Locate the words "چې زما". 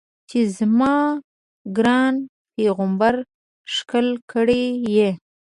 0.29-0.95